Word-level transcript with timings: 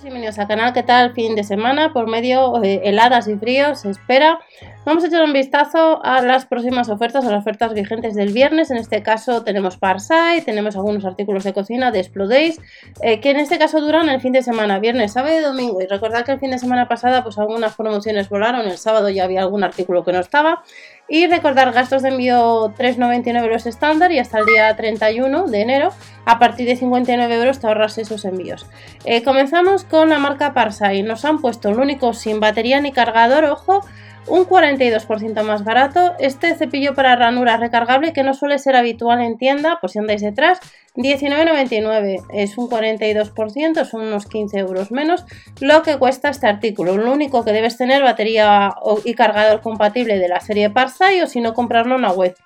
Bienvenidos 0.00 0.38
al 0.38 0.46
canal, 0.46 0.72
¿qué 0.72 0.84
tal? 0.84 1.12
Fin 1.12 1.34
de 1.34 1.42
semana, 1.42 1.92
por 1.92 2.06
medio 2.06 2.62
eh, 2.62 2.82
heladas 2.84 3.26
y 3.26 3.34
fríos, 3.36 3.80
se 3.80 3.90
espera. 3.90 4.38
Vamos 4.84 5.02
a 5.02 5.08
echar 5.08 5.24
un 5.24 5.32
vistazo 5.32 6.04
a 6.04 6.22
las 6.22 6.46
próximas 6.46 6.88
ofertas, 6.88 7.24
a 7.24 7.30
las 7.30 7.40
ofertas 7.40 7.74
vigentes 7.74 8.14
del 8.14 8.32
viernes. 8.32 8.70
En 8.70 8.76
este 8.76 9.02
caso 9.02 9.42
tenemos 9.42 9.76
Parsai, 9.76 10.42
tenemos 10.42 10.76
algunos 10.76 11.04
artículos 11.04 11.42
de 11.42 11.52
cocina 11.52 11.90
de 11.90 11.98
Explodays, 11.98 12.60
eh, 13.02 13.20
que 13.20 13.30
en 13.30 13.38
este 13.38 13.58
caso 13.58 13.80
duran 13.80 14.08
el 14.08 14.20
fin 14.20 14.32
de 14.32 14.42
semana, 14.42 14.78
viernes, 14.78 15.14
sábado 15.14 15.36
y 15.36 15.42
domingo. 15.42 15.80
Y 15.80 15.86
recordad 15.86 16.24
que 16.24 16.32
el 16.32 16.38
fin 16.38 16.52
de 16.52 16.58
semana 16.58 16.86
pasada 16.86 17.24
pues 17.24 17.36
algunas 17.36 17.74
promociones 17.74 18.28
volaron, 18.28 18.66
el 18.66 18.78
sábado 18.78 19.08
ya 19.08 19.24
había 19.24 19.40
algún 19.40 19.64
artículo 19.64 20.04
que 20.04 20.12
no 20.12 20.20
estaba. 20.20 20.62
Y 21.08 21.26
recordar 21.26 21.72
gastos 21.72 22.02
de 22.02 22.10
envío 22.10 22.72
3,99 22.78 23.42
euros 23.42 23.66
estándar 23.66 24.12
y 24.12 24.20
hasta 24.20 24.38
el 24.38 24.46
día 24.46 24.76
31 24.76 25.46
de 25.48 25.60
enero 25.60 25.90
a 26.28 26.38
partir 26.38 26.66
de 26.66 26.76
59 26.76 27.36
euros 27.36 27.58
te 27.58 27.66
ahorras 27.66 27.96
esos 27.96 28.26
envíos. 28.26 28.66
Eh, 29.06 29.22
comenzamos 29.22 29.84
con 29.84 30.10
la 30.10 30.18
marca 30.18 30.52
Parsai. 30.52 31.02
Nos 31.02 31.24
han 31.24 31.40
puesto 31.40 31.70
el 31.70 31.78
único 31.78 32.12
sin 32.12 32.38
batería 32.38 32.82
ni 32.82 32.92
cargador, 32.92 33.46
ojo, 33.46 33.80
un 34.26 34.44
42% 34.44 35.42
más 35.42 35.64
barato. 35.64 36.12
Este 36.18 36.54
cepillo 36.54 36.94
para 36.94 37.16
ranuras 37.16 37.60
recargable 37.60 38.12
que 38.12 38.24
no 38.24 38.34
suele 38.34 38.58
ser 38.58 38.76
habitual 38.76 39.22
en 39.22 39.38
tienda, 39.38 39.78
por 39.80 39.88
si 39.88 40.00
andáis 40.00 40.20
detrás, 40.20 40.60
19,99 40.96 42.22
es 42.34 42.58
un 42.58 42.68
42%, 42.68 43.86
son 43.86 44.02
unos 44.02 44.26
15 44.26 44.58
euros 44.58 44.90
menos 44.90 45.24
lo 45.60 45.82
que 45.82 45.96
cuesta 45.96 46.28
este 46.28 46.46
artículo. 46.46 46.98
Lo 46.98 47.10
único 47.10 47.42
que 47.42 47.52
debes 47.52 47.78
tener 47.78 48.02
batería 48.02 48.74
y 49.02 49.14
cargador 49.14 49.62
compatible 49.62 50.18
de 50.18 50.28
la 50.28 50.40
serie 50.40 50.68
Parsai 50.68 51.22
o 51.22 51.26
si 51.26 51.40
no 51.40 51.54
comprarlo 51.54 51.96
en 51.96 52.02
la 52.02 52.12
web. 52.12 52.36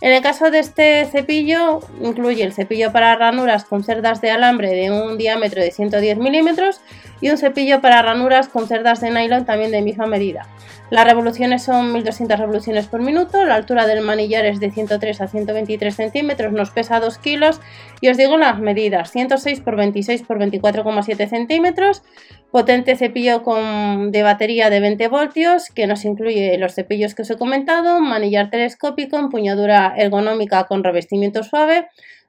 En 0.00 0.12
el 0.12 0.22
caso 0.22 0.50
de 0.50 0.60
este 0.60 1.04
cepillo, 1.04 1.80
incluye 2.02 2.42
el 2.42 2.54
cepillo 2.54 2.90
para 2.90 3.16
ranuras 3.16 3.64
con 3.64 3.84
cerdas 3.84 4.22
de 4.22 4.30
alambre 4.30 4.70
de 4.70 4.90
un 4.90 5.18
diámetro 5.18 5.60
de 5.62 5.70
110 5.70 6.16
milímetros 6.16 6.80
y 7.20 7.28
un 7.28 7.36
cepillo 7.36 7.82
para 7.82 8.00
ranuras 8.00 8.48
con 8.48 8.66
cerdas 8.66 9.02
de 9.02 9.10
nylon 9.10 9.44
también 9.44 9.70
de 9.70 9.82
misma 9.82 10.06
medida. 10.06 10.46
Las 10.90 11.04
revoluciones 11.04 11.62
son 11.62 11.92
1200 11.92 12.36
revoluciones 12.36 12.88
por 12.88 13.00
minuto, 13.00 13.44
la 13.44 13.54
altura 13.54 13.86
del 13.86 14.00
manillar 14.00 14.44
es 14.44 14.58
de 14.58 14.72
103 14.72 15.20
a 15.20 15.28
123 15.28 15.94
centímetros, 15.94 16.52
nos 16.52 16.70
pesa 16.70 16.98
2 16.98 17.16
kilos 17.18 17.60
y 18.00 18.08
os 18.08 18.16
digo 18.16 18.36
las 18.36 18.58
medidas, 18.58 19.12
106 19.12 19.60
por 19.60 19.76
26 19.76 20.22
por 20.22 20.40
24,7 20.40 21.28
centímetros, 21.28 22.02
potente 22.50 22.96
cepillo 22.96 23.44
con, 23.44 24.10
de 24.10 24.24
batería 24.24 24.68
de 24.68 24.80
20 24.80 25.06
voltios 25.06 25.68
que 25.68 25.86
nos 25.86 26.04
incluye 26.04 26.58
los 26.58 26.74
cepillos 26.74 27.14
que 27.14 27.22
os 27.22 27.30
he 27.30 27.38
comentado, 27.38 28.00
manillar 28.00 28.50
telescópico, 28.50 29.16
empuñadura 29.16 29.94
ergonómica 29.96 30.64
con 30.64 30.82
revestimiento 30.82 31.44
suave, 31.44 31.86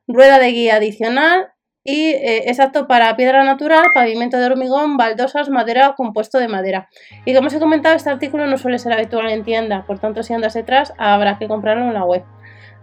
rueda 0.07 0.37
de 0.37 0.51
guía 0.51 0.75
adicional, 0.75 1.47
y 1.83 2.09
eh, 2.09 2.49
es 2.49 2.59
apto 2.59 2.87
para 2.87 3.15
piedra 3.15 3.43
natural, 3.43 3.85
pavimento 3.93 4.37
de 4.37 4.45
hormigón, 4.45 4.97
baldosas, 4.97 5.49
madera 5.49 5.89
o 5.89 5.95
compuesto 5.95 6.37
de 6.37 6.47
madera. 6.47 6.89
Y 7.25 7.33
como 7.33 7.47
os 7.47 7.53
he 7.53 7.59
comentado, 7.59 7.95
este 7.95 8.09
artículo 8.09 8.45
no 8.47 8.57
suele 8.57 8.77
ser 8.77 8.93
habitual 8.93 9.29
en 9.29 9.43
tienda, 9.43 9.85
por 9.85 9.99
tanto 9.99 10.21
si 10.23 10.33
andas 10.33 10.53
detrás 10.53 10.93
habrá 10.97 11.39
que 11.39 11.47
comprarlo 11.47 11.85
en 11.85 11.93
la 11.93 12.03
web. 12.03 12.23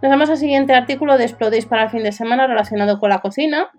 Nos 0.01 0.11
vamos 0.11 0.29
al 0.29 0.37
siguiente 0.37 0.73
artículo 0.73 1.17
de 1.17 1.25
Explodéis 1.25 1.65
para 1.65 1.83
el 1.83 1.89
fin 1.89 2.03
de 2.03 2.11
semana 2.11 2.47
relacionado 2.47 2.99
con 2.99 3.09
la 3.09 3.19
cocina. 3.19 3.69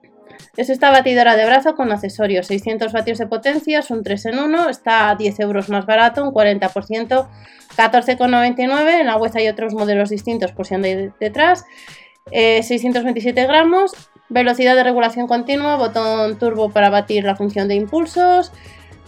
Es 0.57 0.71
esta 0.71 0.91
batidora 0.91 1.37
de 1.37 1.45
brazo 1.45 1.75
con 1.75 1.93
accesorios, 1.93 2.47
600 2.47 2.93
vatios 2.93 3.19
de 3.19 3.27
potencia, 3.27 3.81
es 3.81 3.91
un 3.91 4.03
3 4.03 4.27
en 4.27 4.39
1, 4.39 4.69
está 4.69 5.11
a 5.11 5.17
10 5.17 5.41
euros 5.41 5.69
más 5.69 5.85
barato, 5.85 6.23
un 6.25 6.33
40%, 6.33 7.29
14,99. 7.77 9.01
En 9.01 9.07
la 9.07 9.17
web 9.17 9.33
hay 9.35 9.49
otros 9.49 9.75
modelos 9.75 10.09
distintos 10.09 10.53
por 10.53 10.67
si 10.67 10.75
andáis 10.75 11.11
detrás. 11.21 11.65
627 12.33 13.41
eh, 13.41 13.47
gramos 13.47 14.10
Velocidad 14.31 14.77
de 14.77 14.85
regulación 14.85 15.27
continua, 15.27 15.75
botón 15.75 16.39
turbo 16.39 16.71
para 16.71 16.89
batir 16.89 17.25
la 17.25 17.35
función 17.35 17.67
de 17.67 17.75
impulsos, 17.75 18.53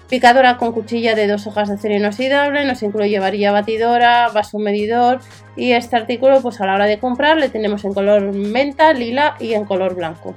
picadora 0.09 0.57
con 0.57 0.73
cuchilla 0.73 1.15
de 1.15 1.29
dos 1.29 1.47
hojas 1.47 1.69
de 1.69 1.75
acero 1.75 1.95
inoxidable, 1.95 2.65
nos 2.65 2.83
incluye 2.83 3.21
varilla 3.21 3.53
batidora, 3.53 4.29
vaso 4.35 4.59
medidor 4.59 5.21
y 5.55 5.73
este 5.73 5.95
artículo 5.95 6.43
pues 6.43 6.61
a 6.61 6.67
la 6.67 6.75
hora 6.75 6.87
de 6.87 6.99
comprar 6.99 7.37
le 7.37 7.49
tenemos 7.49 7.85
en 7.85 7.95
color 7.95 8.35
menta, 8.35 8.93
lila 8.93 9.37
y 9.39 9.55
en 9.55 9.65
color 9.65 9.95
blanco. 9.95 10.35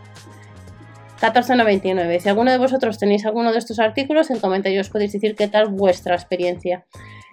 14,99. 1.20 2.20
Si 2.20 2.30
alguno 2.30 2.52
de 2.52 2.60
vosotros 2.60 3.00
tenéis 3.00 3.26
alguno 3.26 3.52
de 3.52 3.58
estos 3.58 3.80
artículos, 3.80 4.30
en 4.30 4.40
comentarios 4.40 4.90
podéis 4.90 5.14
decir 5.14 5.36
qué 5.36 5.48
tal 5.48 5.70
vuestra 5.70 6.14
experiencia. 6.14 6.86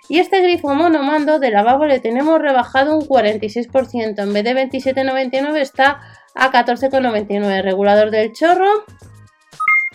Y 0.08 0.18
este 0.18 0.42
grifo 0.42 0.74
monomando 0.74 1.38
de 1.38 1.50
lavabo 1.50 1.86
le 1.86 2.00
tenemos 2.00 2.40
rebajado 2.40 2.96
un 2.96 3.06
46%. 3.06 4.22
En 4.22 4.32
vez 4.32 4.44
de 4.44 4.54
27,99 4.54 5.56
está 5.58 6.00
a 6.34 6.50
14,99. 6.50 7.62
Regulador 7.62 8.10
del 8.10 8.32
chorro. 8.32 8.84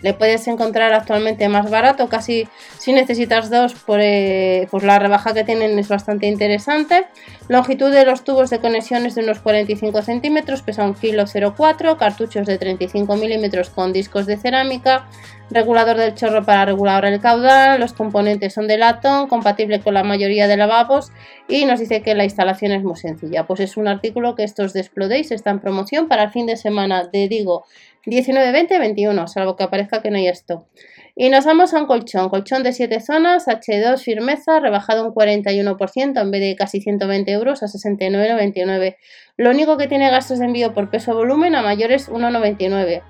Le 0.02 0.14
puedes 0.14 0.48
encontrar 0.48 0.94
actualmente 0.94 1.50
más 1.50 1.72
barato, 1.72 2.08
casi 2.08 2.48
si 2.78 2.94
necesitas 2.94 3.50
dos, 3.50 3.74
por, 3.74 4.00
eh, 4.00 4.68
pues 4.70 4.84
la 4.84 5.00
rebaja 5.00 5.34
que 5.34 5.44
tienen 5.44 5.80
es 5.80 5.88
bastante 5.88 6.28
interesante. 6.28 7.08
Longitud 7.48 7.92
de 7.92 8.06
los 8.06 8.24
tubos 8.24 8.52
de 8.52 8.60
conexión 8.60 9.08
es 9.08 9.16
de 9.16 9.24
unos 9.24 9.40
45 9.40 10.04
centímetros, 10.04 10.62
pesa 10.62 10.84
un 10.84 10.94
kilo 10.94 11.26
04, 11.26 11.98
cartuchos 11.98 12.46
de 12.46 12.60
35 12.60 13.16
milímetros 13.16 13.72
con 13.72 13.92
discos 13.92 14.28
de 14.28 14.38
cerámica, 14.38 15.08
regulador 15.50 15.98
del 15.98 16.14
chorro 16.14 16.44
para 16.44 16.66
regular 16.66 17.06
el 17.06 17.20
caudal, 17.20 17.80
los 17.80 17.94
componentes 17.94 18.54
son 18.54 18.68
de 18.68 18.78
latón, 18.78 19.28
compatible 19.28 19.80
con 19.80 19.94
la 19.94 20.04
mayoría 20.04 20.48
de 20.48 20.58
lavabos 20.58 21.12
y 21.48 21.66
nos 21.66 21.80
dice 21.80 22.02
que 22.02 22.16
la 22.16 22.24
instalación 22.24 22.72
es 22.72 22.84
muy 22.84 22.98
sencilla. 22.98 23.48
Pues 23.48 23.62
es 23.62 23.78
un 23.78 23.88
artículo 23.88 24.36
que 24.36 24.44
estos 24.44 24.74
de 24.74 24.82
está 25.30 25.50
en 25.52 25.60
promoción 25.60 26.08
para 26.08 26.24
el 26.24 26.32
fin 26.32 26.46
de 26.46 26.58
semana 26.58 27.06
de 27.06 27.28
Digo 27.28 27.66
19, 28.06 28.52
20, 28.52 28.80
21, 28.80 29.28
salvo 29.28 29.56
que 29.56 29.64
aparezca 29.64 30.02
que 30.02 30.10
no 30.12 30.18
hay 30.18 30.28
esto. 30.28 30.68
Y 31.16 31.30
nos 31.30 31.46
vamos 31.46 31.74
a 31.74 31.80
un 31.80 31.88
colchón, 31.88 32.30
colchón 32.30 32.64
de 32.64 32.72
7 32.72 33.02
zonas, 33.02 33.48
H2 33.48 34.00
firmeza, 34.00 34.60
rebajado 34.60 35.06
un 35.06 35.14
41% 35.14 36.22
en 36.22 36.32
vez 36.32 36.42
de 36.42 36.56
casi 36.56 36.80
120 36.80 37.32
euros 37.32 37.64
a 37.64 37.66
69,99. 37.66 38.96
Lo 39.36 39.50
único 39.50 39.78
que 39.78 39.88
tiene 39.88 40.10
gastos 40.10 40.40
de 40.40 40.46
envío 40.46 40.74
por 40.74 40.90
peso 40.90 41.16
volumen 41.16 41.56
a 41.56 41.64
mayores 41.64 42.10
1,99. 42.10 43.02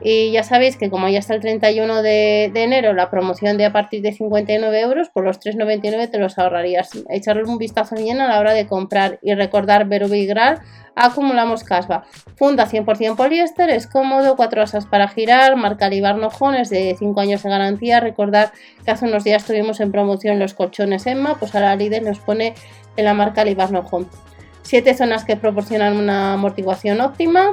Y 0.00 0.30
ya 0.30 0.44
sabéis 0.44 0.76
que 0.76 0.90
como 0.90 1.08
ya 1.08 1.18
está 1.18 1.34
el 1.34 1.40
31 1.40 2.02
de, 2.02 2.44
enero 2.54 2.92
la 2.92 3.10
promoción 3.10 3.58
de 3.58 3.64
a 3.64 3.72
partir 3.72 4.00
de 4.02 4.12
59 4.12 4.80
euros, 4.80 5.08
por 5.08 5.24
los 5.24 5.40
3,99 5.40 6.10
te 6.10 6.18
los 6.18 6.38
ahorrarías. 6.38 6.90
Echarle 7.10 7.42
un 7.44 7.58
vistazo 7.58 7.96
bien 7.96 8.20
a 8.20 8.28
la 8.28 8.38
hora 8.38 8.52
de 8.52 8.66
comprar 8.66 9.18
y 9.22 9.34
recordar 9.34 9.88
Verubigral, 9.88 10.60
acumulamos 10.94 11.64
casva. 11.64 12.04
Funda 12.36 12.68
100% 12.68 13.16
poliéster, 13.16 13.70
es 13.70 13.88
cómodo, 13.88 14.36
cuatro 14.36 14.62
asas 14.62 14.86
para 14.86 15.08
girar, 15.08 15.56
marca 15.56 15.90
Nojón, 15.90 16.54
es 16.54 16.70
de 16.70 16.94
5 16.96 17.20
años 17.20 17.42
de 17.42 17.50
garantía. 17.50 17.98
Recordar 17.98 18.52
que 18.84 18.92
hace 18.92 19.04
unos 19.04 19.24
días 19.24 19.44
tuvimos 19.44 19.80
en 19.80 19.90
promoción 19.90 20.38
los 20.38 20.54
colchones 20.54 21.06
Emma, 21.06 21.36
pues 21.38 21.54
ahora 21.54 21.74
líder 21.74 22.04
nos 22.04 22.20
pone 22.20 22.54
en 22.96 23.04
la 23.04 23.14
marca 23.14 23.44
Nojón. 23.44 24.08
Siete 24.62 24.94
zonas 24.94 25.24
que 25.24 25.36
proporcionan 25.36 25.96
una 25.96 26.34
amortiguación 26.34 27.00
óptima, 27.00 27.52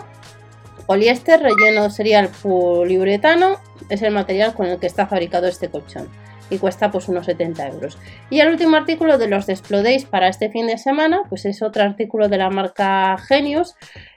Poliéster, 0.86 1.42
relleno 1.42 1.90
sería 1.90 2.20
el 2.20 2.30
poliuretano, 2.30 3.60
es 3.90 4.02
el 4.02 4.14
material 4.14 4.54
con 4.54 4.68
el 4.68 4.80
que 4.80 4.88
está 4.88 5.08
fabricado 5.08 5.48
este 5.48 5.70
colchón 5.70 6.10
y 6.50 6.58
cuesta 6.58 6.92
pues 6.92 7.08
unos 7.08 7.26
70 7.26 7.68
euros. 7.68 7.98
Y 8.30 8.40
el 8.40 8.50
último 8.50 8.78
artículo 8.78 9.18
de 9.18 9.28
los 9.28 9.46
Desplodays 9.46 10.06
para 10.06 10.28
este 10.28 10.50
fin 10.50 10.68
de 10.68 10.78
semana, 10.78 11.24
pues 11.30 11.46
es 11.46 11.62
otro 11.62 11.84
artículo 11.84 12.30
de 12.30 12.38
la 12.38 12.50
marca 12.50 13.18
Genius, 13.18 13.76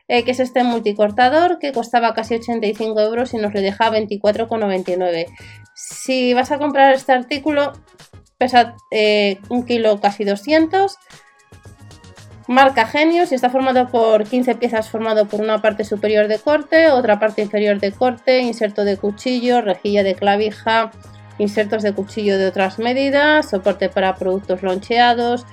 eh, 0.09 0.25
que 0.25 0.33
es 0.33 0.41
este 0.41 0.63
multicortador 0.63 1.59
que 1.59 1.73
costaba 1.73 2.15
casi 2.15 2.35
85 2.35 3.01
euros 3.01 3.35
y 3.35 3.39
nos 3.39 3.55
le 3.55 3.61
deja 3.61 3.91
24,99. 3.91 5.27
Si 5.75 6.35
vas 6.35 6.51
a 6.51 6.59
comprar 6.59 6.95
este 6.95 7.13
artículo, 7.13 7.73
pesa 8.37 8.75
eh, 8.91 9.39
un 9.49 9.65
kilo 9.65 10.01
casi 10.01 10.25
200 10.25 10.97
Marca 12.49 12.87
Genius 12.87 13.31
y 13.31 13.35
está 13.35 13.51
formado 13.51 13.89
por 13.89 14.25
15 14.25 14.55
piezas 14.55 14.89
formado 14.89 15.29
por 15.29 15.43
una 15.43 15.61
parte 15.61 15.85
superior 15.85 16.29
de 16.29 16.39
corte, 16.39 16.91
otra 16.91 17.21
parte 17.21 17.43
inferior 17.43 17.79
de 17.79 17.93
corte, 17.93 18.39
inserto 18.41 18.85
de 18.85 18.97
cuchillo, 18.97 19.61
rejilla 19.61 20.03
de 20.03 20.15
clavija, 20.15 20.91
insertos 21.37 21.83
de 21.83 21.93
cuchillo 21.93 22.39
de 22.39 22.47
otras 22.47 22.79
medidas, 22.79 23.51
soporte 23.51 23.91
para 23.91 24.15
productos 24.15 24.63
loncheados, 24.63 25.45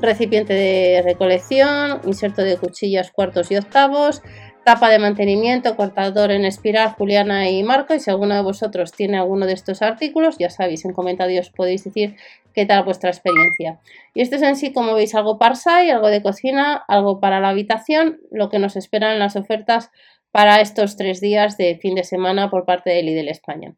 recipiente 0.00 0.52
de 0.52 1.00
recolección, 1.02 2.02
inserto 2.04 2.42
de 2.42 2.58
cuchillas 2.58 3.10
cuartos 3.10 3.50
y 3.50 3.56
octavos, 3.56 4.20
tapa 4.68 4.90
de 4.90 4.98
mantenimiento, 4.98 5.76
cortador 5.76 6.30
en 6.30 6.44
espiral, 6.44 6.90
Juliana 6.90 7.48
y 7.48 7.62
Marco. 7.62 7.94
Y 7.94 8.00
si 8.00 8.10
alguno 8.10 8.34
de 8.34 8.42
vosotros 8.42 8.92
tiene 8.92 9.16
alguno 9.16 9.46
de 9.46 9.54
estos 9.54 9.80
artículos, 9.80 10.36
ya 10.36 10.50
sabéis, 10.50 10.84
en 10.84 10.92
comentarios 10.92 11.48
podéis 11.48 11.84
decir 11.84 12.16
qué 12.52 12.66
tal 12.66 12.84
vuestra 12.84 13.08
experiencia. 13.08 13.78
Y 14.12 14.20
esto 14.20 14.36
es 14.36 14.42
en 14.42 14.56
sí, 14.56 14.74
como 14.74 14.92
veis, 14.92 15.14
algo 15.14 15.38
Parsai, 15.38 15.88
algo 15.88 16.08
de 16.08 16.22
cocina, 16.22 16.84
algo 16.86 17.18
para 17.18 17.40
la 17.40 17.48
habitación, 17.48 18.20
lo 18.30 18.50
que 18.50 18.58
nos 18.58 18.76
esperan 18.76 19.18
las 19.18 19.36
ofertas 19.36 19.90
para 20.32 20.60
estos 20.60 20.98
tres 20.98 21.22
días 21.22 21.56
de 21.56 21.78
fin 21.80 21.94
de 21.94 22.04
semana 22.04 22.50
por 22.50 22.66
parte 22.66 22.90
de 22.90 23.02
Lidl 23.02 23.30
España. 23.30 23.72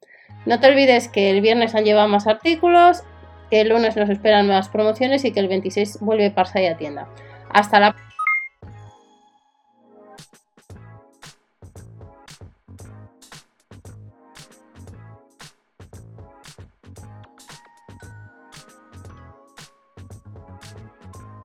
No 0.44 0.58
te 0.58 0.66
olvides 0.66 1.06
que 1.06 1.30
el 1.30 1.40
viernes 1.40 1.76
han 1.76 1.84
llevado 1.84 2.08
más 2.08 2.26
artículos, 2.26 3.04
que 3.48 3.60
el 3.60 3.68
lunes 3.68 3.94
nos 3.94 4.10
esperan 4.10 4.48
más 4.48 4.68
promociones 4.68 5.24
y 5.24 5.30
que 5.30 5.38
el 5.38 5.46
26 5.46 5.98
vuelve 6.00 6.32
Parsai 6.32 6.66
a 6.66 6.76
tienda. 6.76 7.06
Hasta 7.48 7.78
la 7.78 7.94